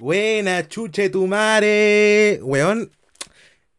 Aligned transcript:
Buena, 0.00 0.66
chuche 0.66 1.10
tu 1.10 1.26
mare. 1.26 2.40
Weón. 2.42 2.90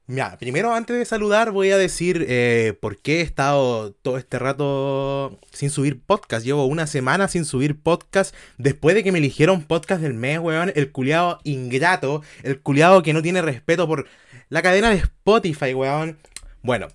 Mira, 0.05 0.37
primero 0.37 0.71
antes 0.71 0.95
de 0.95 1.03
saludar 1.03 1.49
voy 1.49 1.71
a 1.71 1.77
decir 1.79 2.27
eh, 2.29 2.77
por 2.79 3.01
qué 3.01 3.19
he 3.19 3.21
estado 3.21 3.93
todo 4.03 4.19
este 4.19 4.37
rato 4.37 5.39
sin 5.51 5.71
subir 5.71 5.99
podcast. 5.99 6.45
Llevo 6.45 6.67
una 6.67 6.85
semana 6.85 7.27
sin 7.27 7.43
subir 7.43 7.81
podcast 7.81 8.35
después 8.59 8.93
de 8.93 9.03
que 9.03 9.11
me 9.11 9.17
eligieron 9.17 9.63
podcast 9.63 10.03
del 10.03 10.13
mes, 10.13 10.37
weón. 10.37 10.71
El 10.75 10.91
culiado 10.91 11.39
ingrato, 11.43 12.21
el 12.43 12.61
culiado 12.61 13.01
que 13.01 13.13
no 13.13 13.23
tiene 13.23 13.41
respeto 13.41 13.87
por 13.87 14.05
la 14.49 14.61
cadena 14.61 14.91
de 14.91 14.97
Spotify, 14.97 15.73
weón. 15.73 16.19
Bueno, 16.61 16.87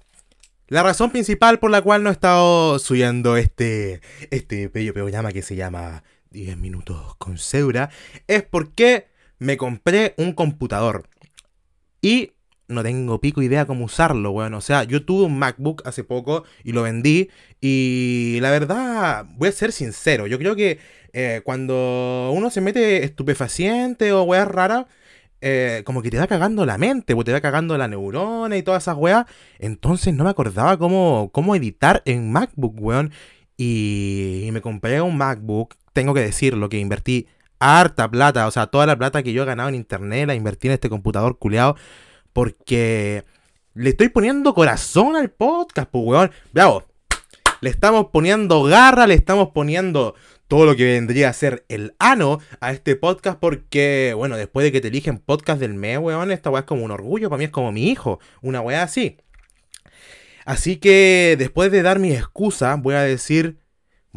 la 0.69 0.85
razón 0.85 1.11
principal 1.11 1.59
por 1.59 1.73
la 1.73 1.83
cual 1.83 2.05
no 2.05 2.11
he 2.11 2.13
estado 2.13 2.79
subiendo 2.79 3.37
este, 3.37 4.01
este 4.31 4.69
bello 4.69 4.95
programa 4.95 5.33
que 5.33 5.43
se 5.43 5.57
llama 5.57 6.05
10 6.31 6.57
minutos 6.59 7.17
con 7.17 7.39
Seura 7.39 7.91
es 8.29 8.45
porque 8.45 9.16
me 9.39 9.57
compré 9.57 10.15
un 10.19 10.33
computador. 10.33 11.09
Y 12.01 12.33
no 12.69 12.83
tengo 12.83 13.21
pico 13.21 13.43
idea 13.43 13.67
cómo 13.67 13.85
usarlo, 13.85 14.31
weón. 14.33 14.55
O 14.55 14.61
sea, 14.61 14.85
yo 14.85 15.05
tuve 15.05 15.25
un 15.27 15.39
MacBook 15.39 15.83
hace 15.87 16.05
poco 16.05 16.45
y 16.65 16.73
lo 16.73 16.83
vendí. 16.83 17.31
Y 17.61 18.39
la 18.41 18.51
verdad, 18.51 19.27
voy 19.37 19.49
a 19.49 19.53
ser 19.53 19.73
sincero. 19.73 20.27
Yo 20.27 20.39
creo 20.39 20.57
que 20.57 20.79
eh, 21.13 21.43
cuando 21.45 22.31
uno 22.35 22.51
se 22.51 22.61
mete 22.61 23.05
estupefaciente 23.05 24.13
o 24.13 24.23
weas 24.25 24.49
raras, 24.49 24.87
eh, 25.41 25.83
como 25.85 26.03
que 26.03 26.11
te 26.11 26.19
va 26.19 26.27
cagando 26.27 26.67
la 26.67 26.79
mente, 26.79 27.15
te 27.15 27.33
va 27.33 27.41
cagando 27.41 27.77
la 27.79 27.89
neurona 27.89 28.57
y 28.57 28.63
todas 28.63 28.85
esas 28.85 28.97
weas. 28.97 29.27
Entonces 29.59 30.15
no 30.15 30.25
me 30.25 30.31
acordaba 30.31 30.77
cómo, 30.79 31.31
cómo 31.33 31.55
editar 31.55 32.03
en 32.05 32.33
MacBook, 32.33 32.75
weón. 32.81 33.13
Y 33.57 34.49
me 34.53 34.61
compré 34.61 35.01
un 35.01 35.17
MacBook. 35.17 35.75
Tengo 35.93 36.13
que 36.15 36.21
decirlo, 36.21 36.69
que 36.69 36.79
invertí 36.79 37.27
harta 37.59 38.11
plata, 38.11 38.47
o 38.47 38.51
sea, 38.51 38.67
toda 38.67 38.87
la 38.87 38.97
plata 38.97 39.23
que 39.23 39.33
yo 39.33 39.43
he 39.43 39.47
ganado 39.47 39.69
en 39.69 39.75
internet 39.75 40.27
la 40.27 40.35
invertí 40.35 40.69
en 40.69 40.75
este 40.75 40.89
computador 40.89 41.39
culeado 41.39 41.77
porque 42.33 43.25
le 43.75 43.91
estoy 43.91 44.09
poniendo 44.09 44.55
corazón 44.55 45.17
al 45.17 45.31
podcast, 45.31 45.91
pues, 45.91 46.05
weón. 46.05 46.31
Bravo. 46.53 46.85
Le 47.61 47.71
estamos 47.71 48.09
poniendo 48.13 48.63
garra, 48.63 49.07
le 49.07 49.15
estamos 49.15 49.51
poniendo 49.55 50.15
todo 50.49 50.67
lo 50.67 50.77
que 50.77 50.85
vendría 50.85 51.29
a 51.29 51.33
ser 51.33 51.65
el 51.69 51.95
ano 51.99 52.39
a 52.61 52.73
este 52.73 52.97
podcast 52.97 53.39
porque, 53.39 54.13
bueno, 54.17 54.37
después 54.37 54.65
de 54.65 54.73
que 54.73 54.81
te 54.81 54.89
eligen 54.89 55.19
podcast 55.19 55.61
del 55.61 55.75
mes, 55.75 55.99
weón, 55.99 56.31
esta 56.31 56.51
weá 56.51 56.61
es 56.61 56.67
como 56.67 56.85
un 56.85 56.91
orgullo, 56.91 57.29
para 57.29 57.39
mí 57.39 57.45
es 57.45 57.51
como 57.51 57.73
mi 57.73 57.89
hijo, 57.89 58.21
una 58.43 58.61
weá 58.61 58.83
así. 58.83 59.19
Así 60.45 60.77
que 60.77 61.37
después 61.39 61.73
de 61.73 61.83
dar 61.83 61.99
mi 61.99 62.13
excusa, 62.13 62.77
voy 62.77 62.95
a 62.95 63.01
decir 63.01 63.59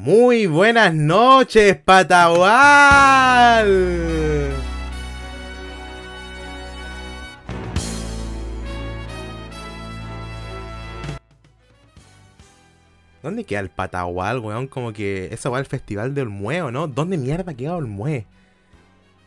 muy 0.02 0.48
buenas 0.48 0.94
noches, 0.94 1.76
Patagual. 1.76 2.48
¿Dónde 13.22 13.44
queda 13.44 13.60
el 13.60 13.70
Patagual, 13.70 14.40
weón? 14.40 14.68
Como 14.68 14.94
que 14.94 15.34
esa 15.34 15.50
va 15.50 15.60
el 15.60 15.66
festival 15.66 16.14
de 16.14 16.22
Olmue, 16.22 16.72
no? 16.72 16.88
¿Dónde 16.88 17.18
mierda 17.18 17.54
queda 17.54 17.76
Olmue? 17.76 18.26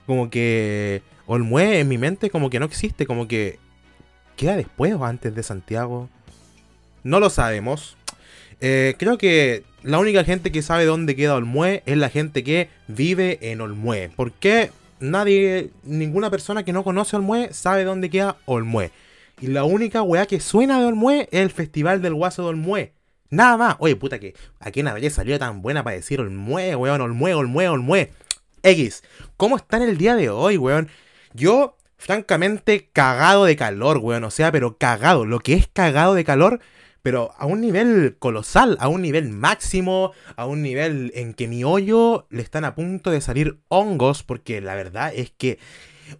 Como 0.07 0.31
que 0.31 1.03
Olmue 1.27 1.81
en 1.81 1.89
mi 1.89 1.99
mente 1.99 2.31
como 2.31 2.49
que 2.49 2.59
no 2.59 2.65
existe, 2.65 3.05
como 3.07 3.29
que 3.29 3.59
queda 4.37 4.57
después 4.57 4.95
o 4.95 5.05
antes 5.05 5.35
de 5.35 5.43
Santiago. 5.43 6.09
No 7.05 7.21
lo 7.21 7.29
sabemos. 7.29 7.99
Eh, 8.65 8.95
creo 8.97 9.19
que 9.19 9.65
la 9.83 9.99
única 9.99 10.23
gente 10.23 10.53
que 10.53 10.63
sabe 10.63 10.85
dónde 10.85 11.17
queda 11.17 11.35
Olmué 11.35 11.83
es 11.85 11.97
la 11.97 12.09
gente 12.09 12.45
que 12.45 12.69
vive 12.87 13.39
en 13.43 13.61
Olmué. 13.61 14.13
Porque 14.15 14.71
nadie, 15.01 15.71
ninguna 15.83 16.31
persona 16.31 16.65
que 16.65 16.73
no 16.73 16.85
conoce 16.85 17.17
Olmué 17.17 17.53
sabe 17.53 17.83
dónde 17.83 18.09
queda 18.09 18.37
Olmué. 18.45 18.93
Y 19.41 19.49
la 19.49 19.65
única 19.65 20.03
weá 20.03 20.27
que 20.27 20.39
suena 20.39 20.79
de 20.79 20.87
Olmué 20.87 21.29
es 21.33 21.41
el 21.41 21.51
Festival 21.51 22.03
del 22.03 22.15
Guaso 22.15 22.43
de 22.43 22.49
Olmué. 22.51 22.93
Nada 23.31 23.57
más. 23.57 23.77
Oye, 23.81 23.97
puta 23.97 24.21
que 24.21 24.35
aquí 24.61 24.85
nadie 24.85 25.11
salió 25.11 25.37
tan 25.41 25.61
buena 25.61 25.83
para 25.83 25.97
decir 25.97 26.21
Olmué, 26.21 26.77
weón, 26.77 27.01
Olmué, 27.01 27.35
Olmué, 27.35 27.69
Olmué. 27.69 28.13
X. 28.63 29.03
¿Cómo 29.37 29.57
está 29.57 29.79
en 29.79 29.83
el 29.83 29.99
día 29.99 30.15
de 30.15 30.31
hoy, 30.31 30.57
weón? 30.57 30.89
Yo, 31.35 31.77
francamente, 31.97 32.91
cagado 32.93 33.45
de 33.45 33.57
calor, 33.57 33.99
weón. 33.99 34.23
O 34.23 34.31
sea, 34.31 34.53
pero 34.53 34.77
cagado. 34.77 35.27
Lo 35.27 35.41
que 35.41 35.55
es 35.55 35.67
cagado 35.67 36.15
de 36.15 36.23
calor 36.23 36.61
pero 37.03 37.35
a 37.37 37.47
un 37.47 37.61
nivel 37.61 38.17
colosal, 38.19 38.77
a 38.81 38.89
un 38.89 39.03
nivel 39.03 39.29
máximo, 39.31 40.13
a 40.37 40.47
un 40.47 40.63
nivel 40.63 41.13
en 41.15 41.35
que 41.35 41.49
mi 41.49 41.65
hoyo 41.65 42.27
le 42.31 42.43
están 42.43 42.65
a 42.65 42.75
punto 42.75 43.11
de 43.11 43.21
salir 43.21 43.59
hongos, 43.69 44.23
porque 44.23 44.61
la 44.61 44.75
verdad 44.75 45.13
es 45.15 45.33
que 45.37 45.59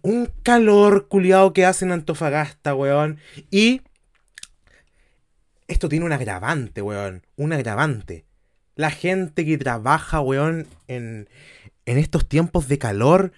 un 0.01 0.29
calor 0.43 1.07
culiado 1.07 1.53
que 1.53 1.65
hace 1.65 1.85
en 1.85 1.91
Antofagasta, 1.91 2.75
weón, 2.75 3.19
y 3.49 3.81
esto 5.67 5.87
tiene 5.87 6.05
un 6.05 6.11
agravante, 6.11 6.81
weón, 6.81 7.25
un 7.37 7.53
agravante. 7.53 8.25
La 8.75 8.91
gente 8.91 9.45
que 9.45 9.57
trabaja, 9.57 10.19
weón, 10.19 10.67
en, 10.87 11.29
en 11.85 11.97
estos 11.97 12.27
tiempos 12.27 12.67
de 12.67 12.77
calor 12.77 13.31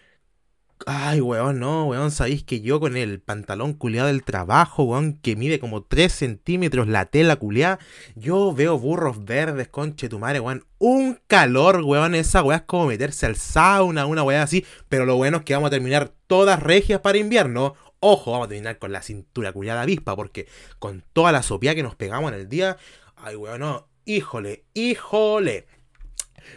Ay, 0.86 1.22
weón, 1.22 1.60
no, 1.60 1.86
weón, 1.86 2.12
sabéis 2.12 2.44
que 2.44 2.60
yo 2.60 2.82
con 2.82 2.98
el 2.98 3.22
pantalón 3.22 3.74
culeado 3.74 4.08
del 4.08 4.24
trabajo, 4.24 4.84
weón, 4.84 5.14
que 5.14 5.36
mide 5.38 5.58
como 5.58 5.84
3 5.84 6.12
centímetros 6.12 6.88
la 6.88 7.06
tela 7.06 7.38
culeada, 7.38 7.80
yo 8.16 8.54
veo 8.54 8.78
burros 8.78 9.24
verdes, 9.24 9.70
conche 9.70 10.10
tu 10.10 10.20
madre, 10.20 10.42
weón. 10.42 10.66
Un 10.78 11.20
calor, 11.28 11.82
weón, 11.82 12.14
esa 12.14 12.44
weá 12.44 12.58
es 12.58 12.64
como 12.64 12.88
meterse 12.88 13.26
al 13.26 13.38
sauna, 13.38 14.06
una 14.06 14.22
weá 14.24 14.44
así, 14.44 14.66
pero 14.90 15.06
lo 15.06 15.16
bueno 15.16 15.38
es 15.38 15.44
que 15.44 15.54
vamos 15.54 15.68
a 15.68 15.72
terminar 15.72 16.12
todas 16.28 16.62
regias 16.62 17.00
para 17.00 17.18
invierno. 17.18 17.74
Ojo, 18.02 18.32
vamos 18.32 18.48
a 18.48 18.50
terminar 18.50 18.78
con 18.78 18.92
la 18.92 19.02
cintura 19.02 19.54
culiada 19.54 19.82
avispa, 19.82 20.16
porque 20.16 20.48
con 20.78 21.04
toda 21.14 21.32
la 21.32 21.42
sopía 21.42 21.74
que 21.74 21.84
nos 21.84 21.96
pegamos 21.96 22.32
en 22.34 22.40
el 22.40 22.50
día, 22.50 22.78
ay, 23.16 23.38
weón, 23.38 23.62
no, 23.62 23.88
híjole, 24.04 24.66
híjole. 24.74 25.68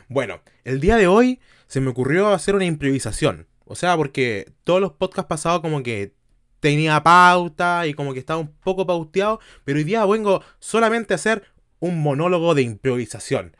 Bueno, 0.08 0.42
el 0.64 0.80
día 0.80 0.96
de 0.96 1.06
hoy 1.06 1.40
se 1.66 1.80
me 1.80 1.90
ocurrió 1.90 2.28
hacer 2.28 2.54
una 2.54 2.64
improvisación. 2.64 3.47
O 3.68 3.74
sea, 3.74 3.96
porque 3.96 4.50
todos 4.64 4.80
los 4.80 4.92
podcasts 4.92 5.28
pasados 5.28 5.60
como 5.60 5.82
que 5.82 6.14
tenía 6.58 7.02
pauta 7.02 7.86
y 7.86 7.92
como 7.92 8.14
que 8.14 8.18
estaba 8.18 8.40
un 8.40 8.48
poco 8.48 8.86
pauteado, 8.86 9.40
pero 9.64 9.78
hoy 9.78 9.84
día 9.84 10.04
vengo 10.06 10.42
solamente 10.58 11.12
a 11.12 11.16
hacer 11.16 11.44
un 11.78 12.00
monólogo 12.00 12.54
de 12.54 12.62
improvisación. 12.62 13.56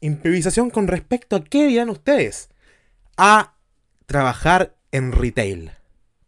Improvisación 0.00 0.70
con 0.70 0.86
respecto 0.86 1.36
a 1.36 1.44
qué 1.44 1.66
dirán 1.66 1.90
ustedes. 1.90 2.48
A 3.16 3.54
trabajar 4.06 4.76
en 4.92 5.10
retail. 5.10 5.72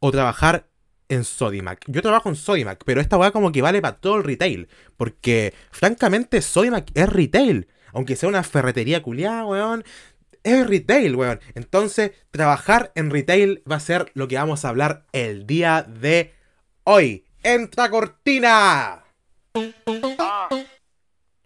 O 0.00 0.10
trabajar 0.10 0.68
en 1.08 1.22
Sodimac. 1.22 1.84
Yo 1.86 2.02
trabajo 2.02 2.28
en 2.28 2.36
Sodimac, 2.36 2.82
pero 2.84 3.00
esta 3.00 3.16
weá 3.16 3.30
como 3.30 3.52
que 3.52 3.62
vale 3.62 3.80
para 3.80 3.98
todo 3.98 4.16
el 4.16 4.24
retail. 4.24 4.68
Porque, 4.96 5.54
francamente, 5.70 6.42
Sodimac 6.42 6.90
es 6.94 7.08
retail. 7.08 7.68
Aunque 7.92 8.16
sea 8.16 8.28
una 8.28 8.42
ferretería 8.42 9.02
culiada, 9.02 9.46
weón 9.46 9.84
es 10.46 10.66
retail, 10.66 11.16
weón. 11.16 11.40
Entonces, 11.54 12.12
trabajar 12.30 12.92
en 12.94 13.10
retail 13.10 13.62
va 13.70 13.76
a 13.76 13.80
ser 13.80 14.12
lo 14.14 14.28
que 14.28 14.36
vamos 14.36 14.64
a 14.64 14.68
hablar 14.68 15.04
el 15.12 15.44
día 15.46 15.82
de 15.82 16.32
hoy. 16.84 17.24
¡Entra 17.42 17.90
cortina! 17.90 19.04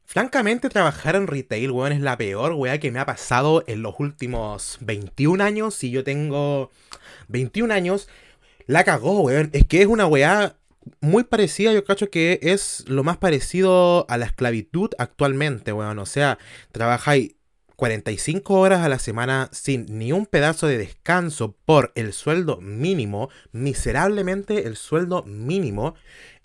Francamente, 0.05 0.69
trabajar 0.69 1.17
en 1.17 1.27
retail, 1.27 1.71
weón, 1.71 1.93
es 1.93 2.01
la 2.03 2.19
peor 2.19 2.53
weá 2.53 2.79
que 2.79 2.91
me 2.91 2.99
ha 2.99 3.07
pasado 3.07 3.65
en 3.67 3.81
los 3.81 3.95
últimos 3.99 4.77
21 4.83 5.43
años. 5.43 5.83
Y 5.83 5.91
yo 5.91 6.05
tengo 6.05 6.71
21 7.29 7.73
años. 7.73 8.07
La 8.67 8.85
cagó, 8.85 9.23
weón. 9.23 9.49
Es 9.55 9.65
que 9.67 9.81
es 9.81 9.87
una 9.87 10.07
weá 10.07 10.57
muy 11.01 11.25
parecida, 11.25 11.73
yo 11.73 11.85
cacho 11.85 12.11
que 12.11 12.39
es 12.43 12.85
lo 12.87 13.03
más 13.05 13.17
parecido 13.17 14.05
a 14.11 14.19
la 14.19 14.27
esclavitud 14.27 14.91
actualmente, 14.99 15.73
weón. 15.73 15.99
O 15.99 16.07
sea, 16.07 16.39
trabajáis 16.73 17.37
45 17.81 18.61
horas 18.61 18.85
a 18.85 18.91
la 18.91 18.99
semana 18.99 19.49
sin 19.53 19.87
ni 19.89 20.13
un 20.13 20.27
pedazo 20.27 20.67
de 20.67 20.77
descanso 20.77 21.57
por 21.65 21.93
el 21.95 22.13
sueldo 22.13 22.61
mínimo, 22.61 23.31
miserablemente 23.53 24.67
el 24.67 24.77
sueldo 24.77 25.23
mínimo, 25.23 25.95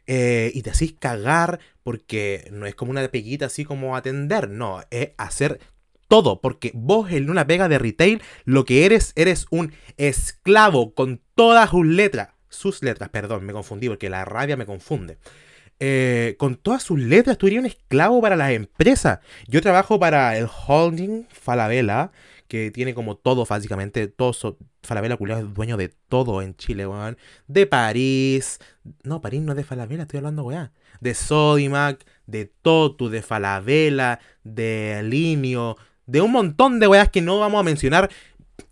eh, 0.07 0.49
y 0.53 0.61
te 0.61 0.69
hacís 0.69 0.93
cagar 0.97 1.59
porque 1.83 2.47
no 2.53 2.65
es 2.65 2.73
como 2.73 2.91
una 2.91 3.05
peguita 3.09 3.47
así 3.47 3.65
como 3.65 3.97
atender, 3.97 4.49
no, 4.49 4.81
es 4.91 5.09
hacer 5.17 5.59
todo, 6.07 6.39
porque 6.39 6.71
vos 6.73 7.11
en 7.11 7.29
una 7.29 7.45
pega 7.45 7.67
de 7.67 7.79
retail 7.79 8.21
lo 8.45 8.63
que 8.63 8.85
eres, 8.85 9.11
eres 9.17 9.45
un 9.49 9.73
esclavo 9.97 10.93
con 10.93 11.19
todas 11.35 11.71
sus 11.71 11.85
letras, 11.85 12.29
sus 12.47 12.81
letras, 12.81 13.09
perdón, 13.09 13.43
me 13.43 13.51
confundí 13.51 13.89
porque 13.89 14.09
la 14.09 14.23
rabia 14.23 14.55
me 14.55 14.65
confunde. 14.65 15.17
Eh, 15.79 16.35
con 16.37 16.55
todas 16.55 16.83
sus 16.83 16.99
letras, 16.99 17.37
tú 17.37 17.47
eres 17.47 17.59
un 17.59 17.65
esclavo 17.65 18.21
para 18.21 18.35
las 18.35 18.51
empresas. 18.51 19.19
Yo 19.47 19.61
trabajo 19.61 19.99
para 19.99 20.37
el 20.37 20.47
holding 20.47 21.25
Falabella, 21.29 22.11
que 22.47 22.71
tiene 22.71 22.93
como 22.93 23.17
todo, 23.17 23.45
básicamente. 23.45 24.07
Todo, 24.07 24.57
Falabella 24.83 25.17
culiado 25.17 25.41
es 25.41 25.53
dueño 25.53 25.77
de 25.77 25.89
todo 25.89 26.41
en 26.41 26.55
Chile, 26.55 26.87
weón. 26.87 27.17
De 27.47 27.65
París. 27.65 28.59
No, 29.03 29.21
París 29.21 29.41
no 29.41 29.51
es 29.51 29.57
de 29.57 29.63
Falabella, 29.63 30.03
estoy 30.03 30.19
hablando, 30.19 30.43
weón. 30.43 30.71
De 31.01 31.13
Sodimac, 31.13 32.05
de 32.25 32.45
Totu, 32.45 33.09
de 33.09 33.21
Falabella, 33.21 34.19
de 34.43 34.95
Alineo, 34.99 35.77
de 36.05 36.21
un 36.21 36.31
montón 36.31 36.79
de 36.79 36.87
weas 36.87 37.09
que 37.09 37.21
no 37.21 37.39
vamos 37.39 37.59
a 37.59 37.63
mencionar. 37.63 38.09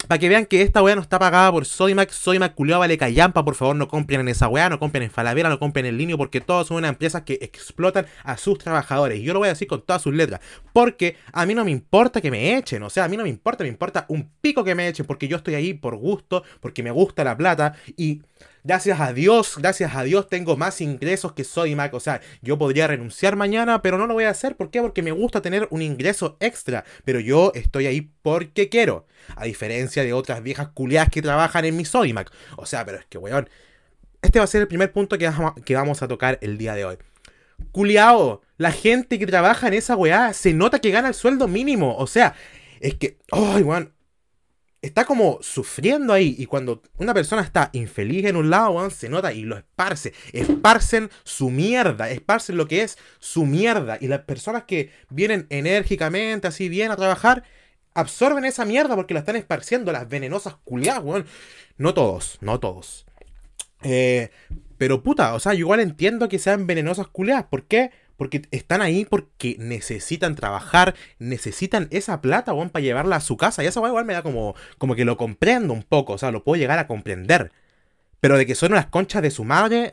Para 0.08 0.20
que 0.20 0.30
vean 0.30 0.46
que 0.46 0.62
esta 0.62 0.84
weá 0.84 0.96
no 0.96 1.02
está 1.02 1.20
pagada 1.20 1.52
por 1.52 1.66
Sodimac. 1.66 2.12
Sodimac 2.12 2.56
culiao 2.56 2.80
vale 2.80 2.98
callampa. 2.98 3.46
Por 3.46 3.56
favor, 3.56 3.76
no 3.76 3.88
compren 3.88 4.22
en 4.22 4.28
esa 4.30 4.48
weá. 4.48 4.70
No 4.70 4.80
compren 4.80 5.04
en 5.04 5.12
Falavera. 5.12 5.50
No 5.50 5.60
compren 5.60 5.86
en 5.86 5.98
Linio. 5.98 6.18
Porque 6.18 6.42
todas 6.42 6.68
son 6.68 6.78
unas 6.78 6.90
empresas 6.90 7.24
que 7.24 7.40
explotan 7.42 8.06
a 8.24 8.38
sus 8.38 8.58
trabajadores. 8.58 9.20
Y 9.20 9.24
yo 9.24 9.34
lo 9.34 9.40
voy 9.40 9.48
a 9.48 9.54
decir 9.54 9.68
con 9.68 9.82
todas 9.82 10.02
sus 10.02 10.14
letras. 10.14 10.42
Porque 10.74 11.18
a 11.32 11.46
mí 11.46 11.56
no 11.56 11.66
me 11.66 11.72
importa 11.72 12.22
que 12.22 12.32
me 12.32 12.58
echen. 12.58 12.84
O 12.84 12.90
sea, 12.90 13.06
a 13.06 13.08
mí 13.08 13.18
no 13.18 13.24
me 13.24 13.30
importa. 13.30 13.64
Me 13.64 13.70
importa 13.70 14.06
un 14.10 14.30
pico 14.42 14.64
que 14.64 14.76
me 14.76 14.88
echen. 14.88 15.06
Porque 15.06 15.28
yo 15.28 15.38
estoy 15.38 15.56
ahí 15.56 15.74
por 15.74 15.96
gusto. 15.96 16.44
Porque 16.60 16.84
me 16.84 16.92
gusta 16.92 17.24
la 17.24 17.38
plata. 17.38 17.76
Y 17.96 18.22
Gracias 18.66 19.02
a 19.02 19.12
Dios, 19.12 19.56
gracias 19.58 19.94
a 19.94 20.04
Dios 20.04 20.30
tengo 20.30 20.56
más 20.56 20.80
ingresos 20.80 21.34
que 21.34 21.44
Sodimac. 21.44 21.94
O 21.94 22.00
sea, 22.00 22.22
yo 22.42 22.58
podría 22.58 22.88
renunciar 22.88 23.36
mañana, 23.36 23.82
pero 23.82 23.98
no 23.98 24.08
lo 24.08 24.14
voy 24.14 24.24
a 24.24 24.30
hacer. 24.30 24.56
¿Por 24.56 24.72
qué? 24.72 24.80
Porque 24.80 25.02
me 25.02 25.12
gusta 25.12 25.42
tener 25.42 25.68
un 25.70 25.82
ingreso 25.82 26.38
extra. 26.40 26.86
Pero 27.04 27.20
yo 27.20 27.52
estoy 27.56 27.88
ahí 27.88 28.10
porque 28.22 28.70
quiero. 28.70 29.06
A 29.36 29.44
diferencia 29.44 29.93
de 30.02 30.14
otras 30.14 30.42
viejas 30.42 30.70
culiadas 30.70 31.10
que 31.10 31.22
trabajan 31.22 31.66
en 31.66 31.78
mi 31.78 31.86
Sodimac. 31.86 32.32
O 32.56 32.66
sea, 32.66 32.86
pero 32.86 32.98
es 32.98 33.06
que, 33.06 33.18
weón. 33.18 33.50
Este 34.22 34.40
va 34.40 34.46
a 34.46 34.48
ser 34.48 34.62
el 34.62 34.70
primer 34.70 34.94
punto 34.94 35.18
que 35.18 35.76
vamos 35.76 36.02
a 36.02 36.08
tocar 36.08 36.40
el 36.42 36.58
día 36.58 36.74
de 36.76 36.86
hoy. 36.86 36.98
Culiao, 37.74 38.42
la 38.58 38.72
gente 38.72 39.20
que 39.20 39.28
trabaja 39.28 39.68
en 39.68 39.74
esa 39.74 39.98
weá 39.98 40.34
se 40.34 40.54
nota 40.54 40.80
que 40.80 40.92
gana 40.92 41.10
el 41.10 41.14
sueldo 41.14 41.50
mínimo. 41.50 41.98
O 41.98 42.08
sea, 42.08 42.34
es 42.80 42.96
que, 42.96 43.18
ay, 43.32 43.64
weón, 43.64 43.94
está 44.82 45.06
como 45.06 45.40
sufriendo 45.42 46.14
ahí. 46.14 46.36
Y 46.38 46.46
cuando 46.46 46.82
una 46.98 47.14
persona 47.14 47.42
está 47.42 47.70
infeliz 47.74 48.26
en 48.26 48.36
un 48.36 48.50
lado, 48.50 48.90
se 48.92 49.10
nota 49.10 49.34
y 49.34 49.44
lo 49.44 49.58
esparce. 49.58 50.14
Esparcen 50.32 51.10
su 51.24 51.50
mierda. 51.50 52.10
Esparcen 52.10 52.58
lo 52.58 52.68
que 52.68 52.84
es 52.84 52.98
su 53.20 53.46
mierda. 53.46 53.98
Y 54.00 54.08
las 54.08 54.22
personas 54.22 54.64
que 54.64 54.92
vienen 55.10 55.48
enérgicamente, 55.50 56.48
así 56.48 56.70
bien 56.70 56.92
a 56.92 56.96
trabajar, 56.96 57.44
absorben 57.94 58.46
esa 58.46 58.66
mierda 58.66 58.96
porque 58.96 59.14
la 59.14 59.22
están 59.22 59.36
esparciendo. 59.36 59.92
Las 59.92 60.10
venenosas 60.10 60.56
culiadas, 60.64 61.04
weón. 61.04 61.26
No 61.78 61.94
todos, 61.94 62.38
no 62.42 62.60
todos. 62.60 63.06
Eh, 63.84 64.30
pero 64.78 65.04
puta, 65.04 65.34
o 65.34 65.40
sea, 65.40 65.54
yo 65.54 65.60
igual 65.60 65.80
entiendo 65.80 66.30
que 66.30 66.40
sean 66.40 66.68
venenosas 66.68 67.08
culiadas. 67.08 67.46
¿Por 67.46 67.66
qué? 67.66 67.92
Porque 68.18 68.44
están 68.52 68.82
ahí 68.82 69.06
porque 69.06 69.56
necesitan 69.60 70.36
trabajar, 70.36 70.96
necesitan 71.20 71.88
esa 71.92 72.22
plata, 72.22 72.54
weón, 72.54 72.70
para 72.70 72.84
llevarla 72.84 73.18
a 73.18 73.22
su 73.22 73.38
casa. 73.38 73.64
Y 73.64 73.68
eso 73.68 73.86
igual 73.88 74.06
me 74.06 74.14
da 74.14 74.24
como, 74.24 74.56
como 74.78 74.96
que 74.96 75.06
lo 75.06 75.18
comprendo 75.18 75.74
un 75.74 75.84
poco, 75.84 76.14
o 76.14 76.18
sea, 76.18 76.32
lo 76.32 76.44
puedo 76.44 76.60
llegar 76.60 76.80
a 76.80 76.88
comprender. 76.88 77.52
Pero 78.24 78.38
de 78.38 78.46
que 78.46 78.56
son 78.56 78.72
las 78.72 78.86
conchas 78.86 79.22
de 79.22 79.32
su 79.32 79.44
madre, 79.44 79.92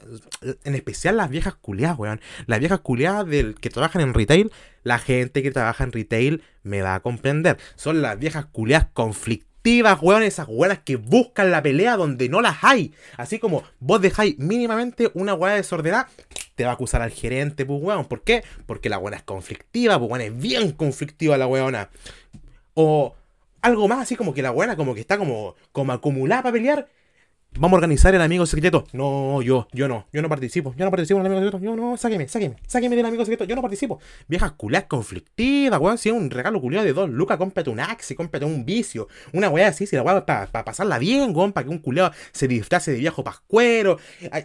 en 0.63 0.77
especial 0.77 1.17
las 1.17 1.31
viejas 1.31 1.57
culiadas, 1.57 1.99
weón. 1.99 2.21
Las 2.47 2.61
viejas 2.61 2.79
culiadas 2.79 3.27
del 3.27 3.57
que 3.57 3.71
trabajan 3.71 4.03
en 4.03 4.15
retail, 4.15 4.53
la 4.85 5.01
gente 5.01 5.43
que 5.43 5.51
trabaja 5.51 5.83
en 5.83 5.91
retail 5.91 6.45
me 6.63 6.81
va 6.81 6.95
a 6.95 7.01
comprender. 7.01 7.59
Son 7.75 8.03
las 8.03 8.17
viejas 8.21 8.47
culiadas 8.47 8.87
conflictivas, 8.93 9.99
weón, 10.01 10.23
esas 10.23 10.47
weonas 10.49 10.79
que 10.79 10.95
buscan 10.95 11.51
la 11.51 11.61
pelea 11.61 11.97
donde 11.97 12.29
no 12.29 12.41
las 12.41 12.63
hay. 12.63 12.95
Así 13.17 13.41
como 13.41 13.65
vos 13.81 14.01
dejáis 14.01 14.39
mínimamente 14.39 15.11
una 15.15 15.35
weá 15.35 15.55
desordenada, 15.55 16.09
te 16.55 16.63
va 16.63 16.71
a 16.71 16.75
acusar 16.75 17.03
al 17.03 17.11
gerente, 17.11 17.67
pues 17.67 17.83
weón. 17.83 18.05
¿Por 18.05 18.23
qué? 18.23 18.45
Porque 18.65 18.89
la 18.89 18.99
weona 18.99 19.17
es 19.17 19.25
conflictiva, 19.25 19.99
pues 19.99 20.09
weón, 20.09 20.21
es 20.21 20.41
bien 20.41 20.71
conflictiva 20.71 21.37
la 21.37 21.49
weona. 21.49 21.91
O 22.75 23.17
algo 23.61 23.89
más 23.89 24.03
así 24.03 24.15
como 24.15 24.33
que 24.35 24.43
la 24.43 24.53
weona 24.53 24.77
como 24.77 24.95
que 24.95 25.01
está 25.01 25.19
como, 25.19 25.57
como 25.73 25.93
acumulada 25.93 26.45
para 26.45 26.53
pelear 26.53 26.87
Vamos 27.59 27.73
a 27.73 27.79
organizar 27.79 28.15
el 28.15 28.21
amigo 28.21 28.47
secreto. 28.47 28.87
No, 28.93 29.43
yo, 29.43 29.67
yo 29.73 29.89
no, 29.89 30.07
yo 30.13 30.23
no 30.23 30.29
participo. 30.29 30.73
Yo 30.77 30.85
no 30.85 30.91
participo 30.91 31.19
en 31.19 31.27
el 31.27 31.33
amigo 31.33 31.45
secreto. 31.45 31.65
Yo 31.65 31.75
no, 31.75 31.97
sáqueme, 31.97 32.29
sáqueme, 32.29 32.57
sáqueme 32.67 32.95
del 32.95 33.05
amigo 33.05 33.25
secreto. 33.25 33.45
Yo 33.45 33.57
no 33.57 33.61
participo. 33.61 33.99
Viejas 34.29 34.53
culiadas 34.53 34.87
conflictivas, 34.87 35.81
weón. 35.81 35.99
Si 35.99 36.09
es 36.09 36.15
un 36.15 36.31
regalo 36.31 36.61
culiado 36.61 36.87
de 36.87 36.93
dos 36.93 37.11
lucas, 37.11 37.39
cómprate 37.39 37.69
un 37.69 37.81
axi, 37.81 38.15
cómprate 38.15 38.47
un 38.47 38.65
vicio. 38.65 39.09
Una 39.33 39.49
weá 39.49 39.69
así, 39.69 39.87
si 39.87 39.97
la 39.97 40.03
weá 40.03 40.25
para 40.25 40.65
pasarla 40.65 40.99
bien, 40.99 41.37
weón, 41.37 41.53
para 41.53 41.65
que 41.65 41.71
un 41.71 41.79
culiado 41.79 42.13
se 42.31 42.47
disfrace 42.47 42.93
de 42.93 42.99
viejo 42.99 43.25
pascuero. 43.25 43.99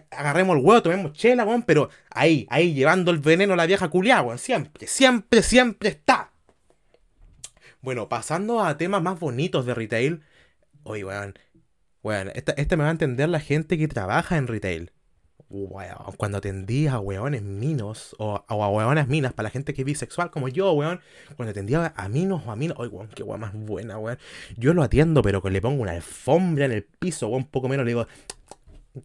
Agarremos 0.10 0.58
el 0.58 0.64
huevo, 0.64 0.82
tomemos 0.82 1.14
chela, 1.14 1.46
weón. 1.46 1.62
Pero 1.62 1.90
ahí, 2.10 2.48
ahí, 2.50 2.74
llevando 2.74 3.12
el 3.12 3.20
veneno 3.20 3.54
a 3.54 3.56
la 3.56 3.68
vieja 3.68 3.88
culiada, 3.88 4.24
weón. 4.24 4.40
Siempre, 4.40 4.88
siempre, 4.88 5.44
siempre 5.44 5.90
está. 5.90 6.32
Bueno, 7.82 8.10
pasando 8.10 8.64
a 8.64 8.78
temas 8.78 9.04
más 9.04 9.20
bonitos 9.20 9.68
de 9.68 9.76
retail. 9.76 10.24
Oye, 10.84 11.06
weón 11.06 11.36
bueno, 12.06 12.30
esta, 12.36 12.78
me 12.78 12.84
va 12.84 12.90
a 12.90 12.92
entender 12.92 13.28
la 13.30 13.40
gente 13.40 13.80
que 13.80 13.88
trabaja 13.88 14.38
en 14.38 14.46
retail. 14.46 14.92
Weón, 15.50 16.14
cuando 16.18 16.38
atendía 16.38 16.94
a 16.94 17.00
weones 17.00 17.42
minos 17.42 18.16
o, 18.20 18.46
a 18.48 18.56
weonas 18.56 19.08
minas, 19.08 19.34
para 19.34 19.48
la 19.48 19.50
gente 19.50 19.74
que 19.74 19.82
es 19.82 19.86
bisexual 19.88 20.30
como 20.30 20.48
yo, 20.48 20.72
weón, 20.74 21.02
cuando 21.36 21.50
atendía 21.50 21.96
a 21.96 22.08
minos 22.08 22.44
o 22.46 22.52
a 22.52 22.56
minos, 22.56 22.78
ay, 22.80 22.90
weón, 22.90 23.08
qué 23.08 23.24
weón 23.24 23.40
más 23.40 23.54
buena, 23.54 23.98
weón. 23.98 24.20
Yo 24.56 24.76
lo 24.76 24.84
atiendo, 24.84 25.24
pero 25.24 25.42
que 25.42 25.50
le 25.50 25.62
pongo 25.62 25.82
una 25.82 25.94
alfombra 25.94 26.66
en 26.66 26.74
el 26.74 26.84
piso, 26.84 27.28
weón, 27.28 27.42
un 27.42 27.50
poco 27.50 27.70
menos, 27.70 27.84
le 27.86 27.90
digo, 27.90 28.08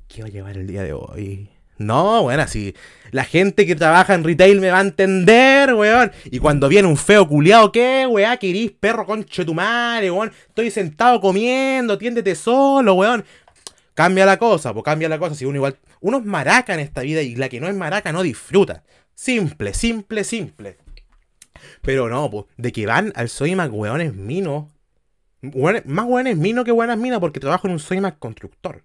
¿qué 0.07 0.21
va 0.21 0.29
a 0.29 0.31
llevar 0.31 0.59
el 0.59 0.67
día 0.67 0.83
de 0.83 0.93
hoy? 0.93 1.49
No, 1.81 2.25
bueno, 2.25 2.43
así. 2.43 2.75
La 3.11 3.25
gente 3.25 3.65
que 3.65 3.75
trabaja 3.75 4.13
en 4.15 4.23
retail 4.23 4.61
me 4.61 4.71
va 4.71 4.81
a 4.81 4.83
entender, 4.83 5.73
weón. 5.73 6.13
Y 6.27 6.39
cuando 6.39 6.69
viene 6.69 6.87
un 6.87 6.99
feo 6.99 7.27
culiado, 7.27 7.73
¿qué, 7.73 8.07
weón? 8.07 8.37
¿Querís 8.37 8.73
perro 8.73 9.07
conche 9.07 9.47
tu 9.47 9.55
madre, 9.55 10.11
weón? 10.11 10.31
Estoy 10.49 10.71
sentado 10.71 11.23
comiendo, 11.23 11.97
tiéndete 11.97 12.35
solo, 12.35 12.93
weón. 12.93 13.25
Cambia 13.95 14.27
la 14.27 14.39
cosa, 14.39 14.75
pues 14.75 14.85
cambia 14.85 15.09
la 15.09 15.19
cosa. 15.19 15.35
Si 15.35 15.47
uno 15.47 15.57
igual. 15.57 15.79
Uno 16.03 16.19
es 16.19 16.25
maraca 16.27 16.75
en 16.75 16.81
esta 16.81 17.01
vida 17.01 17.23
y 17.23 17.35
la 17.35 17.49
que 17.49 17.61
no 17.61 17.67
es 17.67 17.75
maraca 17.75 18.13
no 18.13 18.23
disfruta. 18.23 18.85
Simple, 19.15 19.73
simple, 19.73 20.23
simple. 20.23 20.77
Pero 21.81 22.11
no, 22.11 22.31
pues, 22.31 22.45
de 22.59 22.73
que 22.73 22.85
van 22.85 23.11
al 23.17 23.31
Soymac 23.31 23.73
weones 23.73 24.15
minos. 24.15 24.67
más 25.87 26.07
weones 26.07 26.37
minos 26.37 26.67
que 26.67 26.73
buenas 26.73 26.99
minas 26.99 27.21
porque 27.21 27.41
trabajo 27.41 27.69
en 27.69 27.73
un 27.73 27.79
Soymac 27.79 28.19
constructor. 28.19 28.85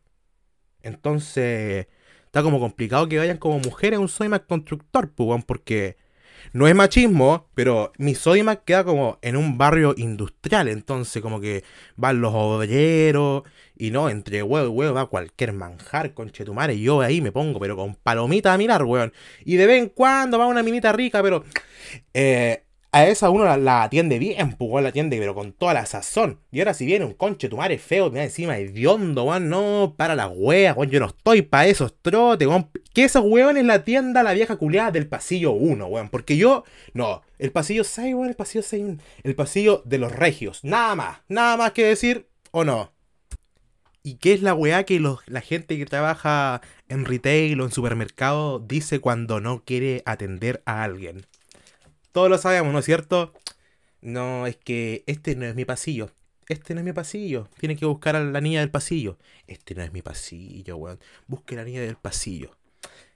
Entonces 0.81 1.87
está 2.35 2.43
como 2.43 2.59
complicado 2.59 3.07
que 3.07 3.17
vayan 3.17 3.37
como 3.37 3.59
mujeres 3.59 3.95
a 3.95 4.01
un 4.01 4.09
Sodimac 4.09 4.45
constructor, 4.45 5.09
pues, 5.09 5.45
porque 5.45 5.95
no 6.51 6.67
es 6.67 6.75
machismo, 6.75 7.47
pero 7.55 7.93
mi 7.97 8.13
Sodimac 8.13 8.65
queda 8.65 8.83
como 8.83 9.19
en 9.21 9.37
un 9.37 9.57
barrio 9.57 9.95
industrial, 9.95 10.67
entonces 10.67 11.21
como 11.21 11.39
que 11.39 11.63
van 11.95 12.19
los 12.19 12.33
obreros 12.35 13.43
y 13.77 13.91
no, 13.91 14.09
entre 14.09 14.43
huevo 14.43 14.65
y 14.65 14.69
huevo 14.69 14.93
va 14.95 15.05
cualquier 15.05 15.53
manjar 15.53 16.13
con 16.13 16.29
chetumare 16.29 16.73
y 16.73 16.81
yo 16.81 16.99
ahí 16.99 17.21
me 17.21 17.31
pongo, 17.31 17.57
pero 17.57 17.77
con 17.77 17.95
palomita 17.95 18.53
a 18.53 18.57
mirar, 18.57 18.83
weón. 18.83 19.13
Y 19.45 19.55
de 19.55 19.67
vez 19.67 19.81
en 19.83 19.87
cuando 19.87 20.37
va 20.37 20.45
una 20.47 20.61
minita 20.61 20.91
rica, 20.91 21.23
pero 21.23 21.45
eh, 22.13 22.65
a 22.95 23.07
esa 23.07 23.29
uno 23.29 23.57
la, 23.57 23.83
atiende 23.83 24.19
bien, 24.19 24.53
pues, 24.53 24.81
la 24.81 24.87
atiende, 24.87 25.19
pero 25.19 25.35
con 25.35 25.51
toda 25.51 25.73
la 25.73 25.85
sazón. 25.85 26.39
Y 26.49 26.59
ahora 26.59 26.73
si 26.73 26.85
viene 26.85 27.03
un 27.03 27.13
conche 27.13 27.49
tu 27.49 27.57
madre 27.57 27.77
feo, 27.77 28.09
me 28.09 28.23
encima 28.23 28.57
hediondo, 28.57 29.25
weón, 29.25 29.49
no, 29.49 29.95
para 29.97 30.15
las 30.15 30.31
weas, 30.33 30.77
weón, 30.77 30.89
yo 30.89 31.01
no 31.01 31.07
estoy 31.07 31.41
para 31.41 31.67
esos 31.67 31.93
trotes, 32.01 32.47
weón. 32.47 32.69
Que 32.93 33.03
esos 33.03 33.25
weones 33.25 33.65
la 33.65 33.83
tienda 33.83 34.23
la 34.23 34.31
vieja 34.31 34.55
culiada 34.55 34.91
del 34.91 35.09
pasillo 35.09 35.51
1, 35.51 35.85
weón. 35.87 36.07
Porque 36.07 36.37
yo, 36.37 36.63
no, 36.93 37.21
el 37.37 37.51
pasillo 37.51 37.83
6, 37.83 38.15
weón, 38.15 38.29
el 38.29 38.35
pasillo 38.37 38.63
6, 38.63 38.85
el 39.23 39.35
pasillo 39.35 39.81
de 39.83 39.97
los 39.97 40.13
regios. 40.13 40.63
Nada 40.63 40.95
más, 40.95 41.17
nada 41.27 41.57
más 41.57 41.73
que 41.73 41.83
decir, 41.83 42.29
o 42.51 42.63
no. 42.63 42.93
¿Y 44.03 44.19
qué 44.19 44.31
es 44.31 44.41
la 44.41 44.53
weá 44.53 44.85
que 44.85 45.01
la 45.25 45.41
gente 45.41 45.77
que 45.77 45.85
trabaja 45.85 46.61
en 46.87 47.03
retail 47.03 47.59
o 47.59 47.65
en 47.65 47.71
supermercado 47.71 48.59
dice 48.59 48.99
cuando 48.99 49.41
no 49.41 49.65
quiere 49.65 50.01
atender 50.05 50.63
a 50.65 50.83
alguien? 50.83 51.25
Todos 52.15 52.29
lo 52.29 52.37
sabemos, 52.37 52.71
¿no 52.71 52.79
es 52.79 52.85
cierto? 52.85 53.33
No, 53.99 54.47
es 54.47 54.55
que 54.55 55.03
este 55.05 55.35
no 55.35 55.47
es 55.47 55.53
mi 55.53 55.65
pasillo. 55.65 56.11
Este 56.47 56.73
no 56.73 56.79
es 56.79 56.85
mi 56.85 56.93
pasillo. 56.93 57.49
Tiene 57.59 57.75
que 57.75 57.85
buscar 57.85 58.15
a 58.15 58.23
la 58.23 58.39
niña 58.39 58.61
del 58.61 58.71
pasillo. 58.71 59.17
Este 59.47 59.75
no 59.75 59.83
es 59.83 59.91
mi 59.91 60.01
pasillo, 60.01 60.77
weón. 60.77 60.97
Busque 61.27 61.55
a 61.55 61.57
la 61.57 61.65
niña 61.65 61.81
del 61.81 61.97
pasillo. 61.97 62.51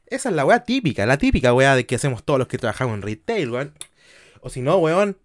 Esa 0.05 0.27
es 0.27 0.35
la 0.35 0.43
weá 0.43 0.65
típica, 0.65 1.05
la 1.05 1.17
típica 1.17 1.53
weá 1.53 1.77
de 1.77 1.85
que 1.85 1.95
hacemos 1.95 2.25
todos 2.25 2.39
los 2.39 2.49
que 2.49 2.57
trabajamos 2.57 2.95
en 2.95 3.01
retail, 3.03 3.49
weón. 3.49 3.73
O 4.41 4.49
si 4.49 4.59
no, 4.59 4.75
weón, 4.79 5.15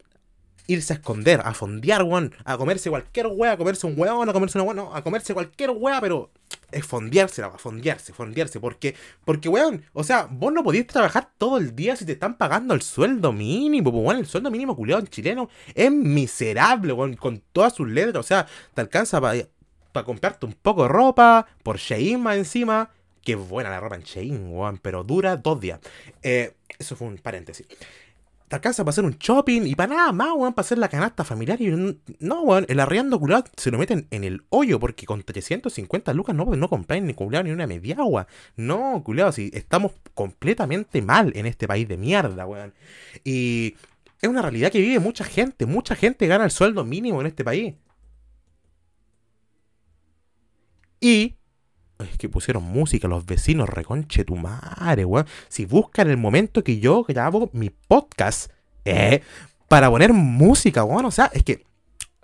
irse 0.69 0.93
a 0.93 0.97
esconder, 0.97 1.41
a 1.45 1.53
fondear, 1.53 2.05
weón. 2.05 2.33
A 2.45 2.57
comerse 2.57 2.91
cualquier 2.91 3.27
weá, 3.27 3.51
a 3.51 3.57
comerse 3.57 3.89
un 3.89 3.95
weón, 3.99 4.29
a 4.29 4.33
comerse 4.33 4.57
una 4.57 4.67
weá, 4.67 4.75
no, 4.75 4.95
a 4.95 5.03
comerse 5.03 5.35
cualquier 5.35 5.71
weá, 5.71 6.01
pero 6.01 6.31
es 6.75 6.85
fondearse, 6.85 7.43
a 7.43 7.51
fondearse, 7.51 8.13
fondearse. 8.13 8.61
Porque, 8.61 8.95
porque, 9.25 9.49
weón, 9.49 9.85
o 9.93 10.05
sea, 10.05 10.29
vos 10.31 10.53
no 10.53 10.63
podías 10.63 10.87
trabajar 10.87 11.31
todo 11.39 11.59
el 11.59 11.75
día 11.75 11.97
si 11.97 12.05
te 12.05 12.13
están 12.13 12.37
pagando 12.37 12.75
el 12.75 12.83
sueldo 12.83 13.33
mínimo. 13.33 13.93
Pues, 13.93 14.05
weón, 14.05 14.19
el 14.19 14.27
sueldo 14.27 14.51
mínimo 14.51 14.77
culiado 14.77 15.01
en 15.01 15.09
chileno 15.09 15.49
es 15.75 15.91
miserable, 15.91 16.93
weón, 16.93 17.15
con 17.15 17.43
todas 17.53 17.75
sus 17.75 17.89
letras. 17.89 18.25
O 18.25 18.27
sea, 18.27 18.47
te 18.75 18.81
alcanza 18.81 19.21
para 19.21 20.05
comprarte 20.05 20.47
un 20.47 20.55
poco 20.55 20.83
de 20.83 20.89
ropa, 20.89 21.47
por 21.63 21.79
Shein 21.79 22.21
más 22.21 22.37
encima. 22.37 22.91
Qué 23.23 23.37
buena 23.37 23.71
la 23.71 23.81
ropa 23.81 23.97
en 23.97 24.03
Shein, 24.03 24.53
weón, 24.53 24.79
pero 24.83 25.05
dura 25.05 25.37
dos 25.37 25.61
días. 25.61 25.81
Eh, 26.23 26.55
eso 26.79 26.97
fue 26.97 27.07
un 27.07 27.19
paréntesis 27.19 27.67
alcanza 28.55 28.85
para 28.85 28.91
hacer 28.91 29.05
un 29.05 29.17
shopping 29.19 29.63
y 29.67 29.75
para 29.75 29.95
nada 29.95 30.13
más, 30.13 30.29
weón, 30.35 30.55
para 30.55 30.65
hacer 30.65 30.79
la 30.79 30.89
canasta 30.89 31.25
familiar. 31.25 31.61
Y 31.61 31.69
no, 32.21 32.43
weón, 32.43 32.67
el 32.69 32.81
arriendo 32.81 33.19
culiado 33.19 33.45
se 33.57 33.71
lo 33.71 33.79
meten 33.79 34.07
en 34.11 34.25
el 34.25 34.45
hoyo 34.51 34.81
porque 34.81 35.07
con 35.07 35.23
350 35.23 36.13
lucas 36.15 36.35
no, 36.35 36.45
no 36.45 36.69
compráis 36.69 37.03
ni 37.03 37.15
culiado 37.15 37.45
ni 37.45 37.51
una 37.51 37.67
media 37.67 37.97
agua. 37.99 38.27
No, 38.57 39.03
culiado, 39.05 39.33
si 39.33 39.51
estamos 39.53 39.93
completamente 40.15 41.03
mal 41.03 41.33
en 41.35 41.47
este 41.47 41.69
país 41.69 41.87
de 41.89 41.97
mierda, 41.97 42.47
weón. 42.47 42.73
Y 43.25 43.77
es 44.21 44.29
una 44.29 44.43
realidad 44.43 44.73
que 44.73 44.81
vive 44.81 44.99
mucha 45.01 45.25
gente. 45.25 45.67
Mucha 45.67 45.95
gente 45.95 46.27
gana 46.27 46.45
el 46.45 46.51
sueldo 46.51 46.85
mínimo 46.85 47.21
en 47.21 47.27
este 47.27 47.45
país. 47.45 47.75
Y 51.01 51.37
es 51.99 52.19
que 52.19 52.29
pusieron 52.29 52.65
música, 52.65 53.09
los 53.09 53.25
vecinos, 53.25 53.69
reconche 53.69 54.25
tu 54.25 54.37
madre, 54.37 55.05
weón. 55.05 55.27
Si 55.49 55.65
buscan 55.65 56.11
el 56.11 56.17
momento 56.17 56.65
que 56.65 56.79
yo 56.81 57.05
grabo 57.05 57.51
mi 57.53 57.71
podcast, 57.71 58.51
eh, 58.85 59.23
para 59.69 59.91
poner 59.91 60.13
música, 60.13 60.85
weón. 60.85 61.05
O 61.05 61.11
sea, 61.11 61.31
es 61.33 61.43
que, 61.45 61.65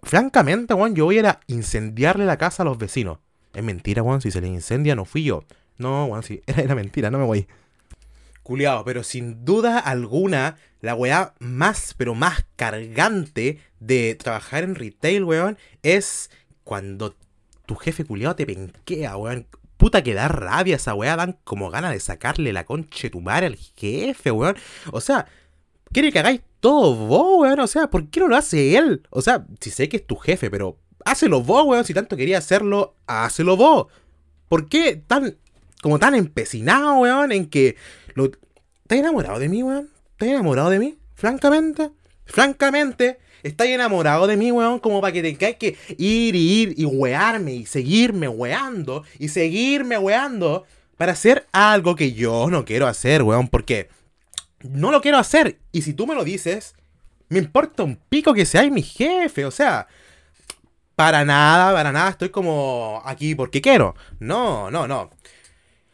francamente, 0.03 0.75
weón, 0.75 0.95
yo 0.95 1.07
voy 1.07 1.19
a 1.19 1.41
incendiarle 1.47 2.27
la 2.27 2.37
casa 2.37 2.63
a 2.63 2.67
los 2.67 2.79
vecinos. 2.79 3.19
Es 3.55 3.63
mentira, 3.63 4.03
weón, 4.03 4.21
si 4.21 4.31
se 4.31 4.41
les 4.41 4.51
incendia 4.51 4.95
no 4.95 5.05
fui 5.05 5.25
yo. 5.25 5.45
No, 5.79 6.07
weón, 6.07 6.23
sí, 6.23 6.43
era, 6.47 6.63
era 6.63 6.75
mentira, 6.75 7.11
no 7.11 7.19
me 7.19 7.25
voy. 7.25 7.47
Culeado, 8.43 8.85
pero 8.85 9.05
sin 9.05 9.45
duda 9.45 9.79
alguna, 9.79 10.57
la 10.81 10.95
weá 10.95 11.35
más, 11.39 11.95
pero 11.97 12.15
más 12.15 12.45
cargante 12.57 13.61
de 13.79 14.15
trabajar 14.17 14.65
en 14.65 14.75
retail, 14.75 15.25
weón, 15.25 15.59
es 15.83 16.31
cuando 16.65 17.17
tu 17.67 17.77
jefe 17.77 18.05
culiado 18.05 18.35
te 18.35 18.47
penquea, 18.47 19.17
weón. 19.17 19.47
Puta 19.81 20.03
que 20.03 20.13
da 20.13 20.29
rabia 20.29 20.77
esa 20.77 20.93
weá, 20.93 21.17
dan 21.17 21.39
como 21.43 21.71
ganas 21.71 21.93
de 21.93 22.01
sacarle 22.01 22.53
la 22.53 22.67
conche 22.67 23.09
tu 23.09 23.23
madre 23.23 23.47
al 23.47 23.57
jefe, 23.57 24.31
weón. 24.31 24.55
O 24.93 25.01
sea, 25.01 25.25
quiere 25.91 26.13
que 26.13 26.19
hagáis 26.19 26.43
todo 26.61 26.95
vos, 27.07 27.41
weón. 27.41 27.61
O 27.61 27.67
sea, 27.67 27.89
¿por 27.89 28.11
qué 28.11 28.21
no 28.21 28.29
lo 28.29 28.37
hace 28.37 28.77
él? 28.77 29.03
O 29.09 29.23
sea, 29.23 29.47
si 29.59 29.71
sé 29.71 29.89
que 29.89 29.97
es 29.97 30.07
tu 30.07 30.17
jefe, 30.17 30.51
pero 30.51 30.77
hácelo 31.07 31.43
vos, 31.43 31.65
weón. 31.65 31.87
Si 31.87 31.95
tanto 31.95 32.15
quería 32.15 32.37
hacerlo, 32.37 32.95
hácelo 33.07 33.57
vos. 33.57 33.87
¿Por 34.51 34.69
qué 34.69 34.97
tan, 34.97 35.39
como 35.81 35.99
tan 35.99 36.15
empecinado, 36.15 36.99
weón, 36.99 37.33
en 37.33 37.47
que 37.47 37.77
lo... 38.13 38.27
¿Estás 38.27 38.99
enamorado 38.99 39.39
de 39.39 39.49
mí, 39.49 39.63
weón? 39.63 39.89
¿Estás 40.11 40.29
enamorado 40.29 40.69
de 40.69 40.79
mí? 40.79 40.99
Francamente. 41.15 41.91
Francamente. 42.27 43.19
¿Estás 43.43 43.69
enamorado 43.69 44.27
de 44.27 44.37
mí, 44.37 44.51
weón? 44.53 44.79
Como 44.79 45.01
para 45.01 45.13
que 45.13 45.23
tengáis 45.23 45.57
que 45.57 45.77
ir 45.99 46.35
y 46.37 46.63
ir 46.63 46.75
y 46.77 46.85
wearme 46.85 47.55
y 47.55 47.67
seguirme 47.67 48.29
weando 48.29 49.05
y 49.19 49.29
seguirme 49.29 49.99
weando 49.99 50.65
para 50.97 51.13
hacer 51.13 51.47
algo 51.53 51.97
que 51.97 52.13
yo 52.13 52.49
no 52.51 52.65
quiero 52.65 52.87
hacer, 52.87 53.23
weón. 53.23 53.49
Porque 53.49 53.89
no 54.63 54.91
lo 54.91 55.01
quiero 55.01 55.19
hacer. 55.19 55.59
Y 55.73 55.83
si 55.83 55.95
tú 55.95 56.07
me 56.07 56.15
lo 56.15 56.25
dices, 56.25 56.75
me 57.29 57.39
importa 57.39 57.83
un 57.83 57.97
pico 57.97 58.35
que 58.35 58.45
seáis 58.45 58.71
mi 58.71 58.83
jefe. 58.83 59.45
O 59.45 59.51
sea, 59.51 59.87
para 60.95 61.25
nada, 61.25 61.73
para 61.73 61.93
nada 61.93 62.11
estoy 62.11 62.29
como 62.29 63.01
aquí 63.07 63.35
porque 63.35 63.63
quiero. 63.63 63.95
No, 64.19 64.71
no, 64.71 64.87
no. 64.87 65.11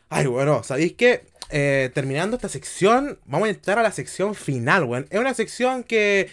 Ay, 0.09 0.27
bueno, 0.27 0.63
¿sabéis 0.65 0.95
qué? 0.95 1.27
Eh, 1.51 1.91
terminando 1.95 2.35
esta 2.35 2.49
sección, 2.49 3.21
vamos 3.25 3.47
a 3.47 3.51
entrar 3.51 3.79
a 3.79 3.83
la 3.83 3.93
sección 3.93 4.35
final, 4.35 4.85
weón. 4.85 5.07
Es 5.11 5.21
una 5.21 5.35
sección 5.35 5.85
que 5.85 6.29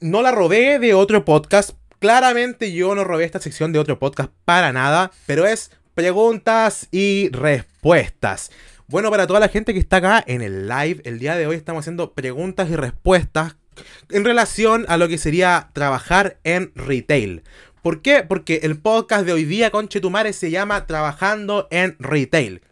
no 0.00 0.22
la 0.22 0.32
robé 0.32 0.78
de 0.78 0.94
otro 0.94 1.24
podcast. 1.24 1.72
Claramente 1.98 2.72
yo 2.72 2.94
no 2.94 3.04
robé 3.04 3.24
esta 3.24 3.40
sección 3.40 3.72
de 3.72 3.78
otro 3.78 3.98
podcast 3.98 4.30
para 4.44 4.72
nada, 4.72 5.12
pero 5.26 5.46
es 5.46 5.70
preguntas 5.94 6.88
y 6.90 7.28
respuestas. 7.30 8.50
Bueno, 8.88 9.10
para 9.10 9.26
toda 9.26 9.40
la 9.40 9.48
gente 9.48 9.72
que 9.72 9.78
está 9.78 9.98
acá 9.98 10.24
en 10.26 10.42
el 10.42 10.68
live, 10.68 11.00
el 11.04 11.18
día 11.18 11.36
de 11.36 11.46
hoy 11.46 11.56
estamos 11.56 11.84
haciendo 11.84 12.12
preguntas 12.12 12.68
y 12.70 12.76
respuestas 12.76 13.56
en 14.10 14.24
relación 14.24 14.84
a 14.88 14.96
lo 14.96 15.08
que 15.08 15.18
sería 15.18 15.70
trabajar 15.72 16.38
en 16.44 16.72
retail. 16.74 17.42
¿Por 17.82 18.02
qué? 18.02 18.22
Porque 18.22 18.60
el 18.62 18.78
podcast 18.78 19.24
de 19.24 19.32
hoy 19.32 19.44
día, 19.44 19.70
Conchetumare, 19.70 20.32
se 20.32 20.50
llama 20.50 20.86
Trabajando 20.86 21.68
en 21.70 21.96
Retail. 21.98 22.62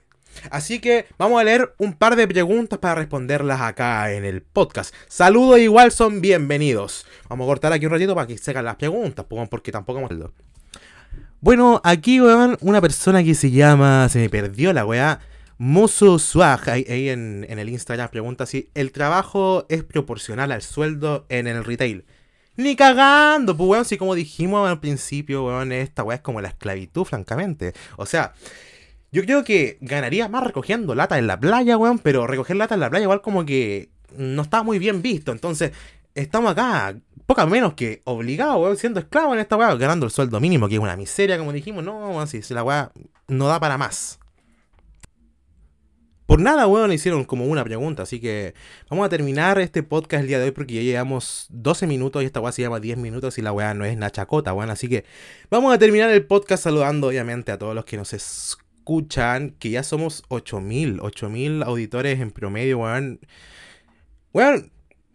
Así 0.51 0.79
que 0.79 1.07
vamos 1.19 1.41
a 1.41 1.45
leer 1.45 1.75
un 1.79 1.93
par 1.93 2.17
de 2.17 2.27
preguntas 2.27 2.79
para 2.79 2.97
responderlas 2.97 3.61
acá 3.61 4.13
en 4.13 4.25
el 4.25 4.43
podcast. 4.43 4.95
Saludos 5.09 5.59
igual 5.59 5.93
son 5.93 6.21
bienvenidos. 6.21 7.07
Vamos 7.29 7.45
a 7.45 7.49
cortar 7.49 7.73
aquí 7.73 7.87
un 7.87 7.93
ratito 7.93 8.15
para 8.15 8.27
que 8.27 8.39
se 8.39 8.51
hagan 8.51 8.65
las 8.65 8.77
preguntas, 8.77 9.27
porque 9.51 9.73
tampoco 9.73 10.01
hemos... 10.01 10.31
Bueno, 11.41 11.81
aquí, 11.85 12.21
weón, 12.21 12.59
una 12.61 12.81
persona 12.81 13.25
que 13.25 13.35
se 13.35 13.51
llama... 13.51 14.09
Se 14.09 14.19
me 14.19 14.29
perdió 14.29 14.73
la 14.73 14.85
weá. 14.85 15.21
Musu 15.57 16.19
Swag, 16.19 16.71
ahí, 16.71 17.11
en, 17.11 17.47
el 17.49 17.69
Instagram 17.69 18.09
pregunta 18.09 18.47
si 18.47 18.71
el 18.75 18.93
trabajo 18.93 19.67
es 19.69 19.85
proporcional 19.85 20.53
al 20.53 20.63
sueldo 20.63 21.27
en 21.29 21.47
el 21.47 21.65
retail. 21.65 22.05
Ni 22.57 22.77
cagando, 22.77 23.57
pues 23.57 23.69
weón, 23.69 23.85
si 23.85 23.97
como 23.99 24.15
dijimos 24.15 24.69
al 24.69 24.81
principio, 24.81 25.45
weón, 25.45 25.73
esta 25.73 26.03
weá 26.03 26.17
es 26.17 26.23
como 26.23 26.41
la 26.41 26.49
esclavitud, 26.49 27.05
francamente. 27.05 27.75
O 27.97 28.07
sea, 28.07 28.33
yo 29.13 29.23
creo 29.23 29.45
que 29.45 29.79
ganaría 29.81 30.29
más 30.29 30.45
recogiendo 30.45 30.95
lata 30.95 31.19
en 31.19 31.27
la 31.27 31.39
playa, 31.39 31.77
weón, 31.77 31.99
pero 31.99 32.27
recoger 32.27 32.57
lata 32.57 32.75
en 32.75 32.81
la 32.81 32.91
playa 32.91 33.05
igual 33.05 33.23
como 33.23 33.45
que 33.45 33.91
no 34.17 34.43
está 34.43 34.63
muy 34.63 34.79
bien 34.79 35.03
visto. 35.03 35.33
Entonces, 35.33 35.73
estamos 36.15 36.53
acá, 36.53 36.97
poca 37.27 37.47
menos 37.47 37.75
que 37.75 38.03
obligados, 38.05 38.63
weón, 38.63 38.77
siendo 38.77 39.01
esclavos 39.01 39.35
en 39.35 39.41
esta 39.41 39.57
weá, 39.57 39.75
ganando 39.75 40.07
el 40.07 40.13
sueldo 40.13 40.39
mínimo, 40.41 40.69
que 40.69 40.75
es 40.75 40.81
una 40.81 40.97
miseria, 40.97 41.39
como 41.39 41.53
dijimos. 41.53 41.85
No, 41.85 42.11
weón, 42.11 42.29
si, 42.29 42.43
la 42.55 42.63
weá 42.63 42.93
no 43.29 43.49
da 43.49 43.59
para 43.59 43.79
más. 43.79 44.19
Por 46.27 46.41
nada, 46.41 46.69
weón, 46.69 46.91
le 46.91 46.95
hicieron 46.95 47.25
como 47.25 47.47
una 47.47 47.65
pregunta, 47.65 48.05
así 48.05 48.21
que 48.21 48.55
vamos 48.89 49.05
a 49.05 49.09
terminar 49.09 49.59
este 49.59 49.83
podcast 49.83 50.23
el 50.23 50.29
día 50.29 50.39
de 50.39 50.45
hoy 50.45 50.51
porque 50.53 50.75
ya 50.75 50.83
llevamos 50.83 51.47
12 51.51 51.89
minutos 51.89 52.23
y 52.23 52.27
esta 52.27 52.39
weá 52.39 52.53
se 52.53 52.63
llama 52.63 52.79
10 52.79 52.99
minutos 52.99 53.37
y 53.39 53.43
la 53.43 53.51
weá 53.51 53.75
no 53.75 53.85
es 53.85 53.97
nachacota, 53.97 54.55
weón. 54.55 54.71
Así 54.71 54.89
que 54.89 55.05
vamos 55.51 55.75
a 55.75 55.79
terminar 55.79 56.11
el 56.11 56.25
podcast 56.25 56.63
saludando 56.63 57.09
obviamente 57.09 57.51
a 57.51 57.59
todos 57.59 57.75
los 57.75 57.85
que 57.85 57.97
nos 57.97 58.13
escuchan 58.13 58.70
escuchan, 58.91 59.55
que 59.61 59.71
ya 59.71 59.85
somos 59.85 60.25
8000, 60.29 61.01
8000 61.01 61.63
auditores 61.63 62.21
en 62.21 62.33
promedio, 62.33 62.79
weón. 62.79 63.21
Weón, 64.33 64.73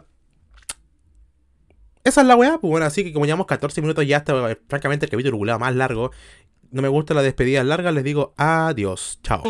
esa 2.04 2.20
es 2.22 2.26
la 2.26 2.36
weá, 2.36 2.58
pues 2.58 2.70
bueno, 2.70 2.86
así 2.86 3.04
que 3.04 3.12
como 3.12 3.26
llevamos 3.26 3.46
14 3.46 3.80
minutos 3.82 4.06
ya 4.06 4.18
está 4.18 4.34
francamente 4.68 5.06
el 5.06 5.10
capítulo 5.10 5.58
más 5.58 5.74
largo. 5.74 6.10
No 6.70 6.82
me 6.82 6.88
gusta 6.88 7.14
la 7.14 7.22
despedida 7.22 7.64
larga, 7.64 7.90
les 7.90 8.04
digo 8.04 8.32
adiós, 8.36 9.18
chao. 9.22 9.42